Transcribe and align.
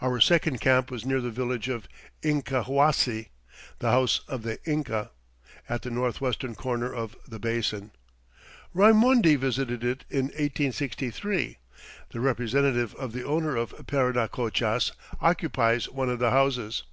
Our 0.00 0.20
second 0.20 0.60
camp 0.60 0.92
was 0.92 1.04
near 1.04 1.20
the 1.20 1.32
village 1.32 1.68
of 1.68 1.88
Incahuasi, 2.22 3.30
"the 3.80 3.90
house 3.90 4.20
of 4.28 4.44
the 4.44 4.60
Inca," 4.64 5.10
at 5.68 5.82
the 5.82 5.90
northwestern 5.90 6.54
corner 6.54 6.94
of 6.94 7.16
the 7.26 7.40
basin. 7.40 7.90
Raimondi 8.72 9.34
visited 9.34 9.82
it 9.82 10.04
in 10.08 10.26
1863. 10.26 11.56
The 12.12 12.20
representative 12.20 12.94
of 12.94 13.12
the 13.12 13.24
owner 13.24 13.56
of 13.56 13.74
Parinacochas 13.88 14.92
occupies 15.20 15.88
one 15.88 16.10
of 16.10 16.20
the 16.20 16.30
houses. 16.30 16.84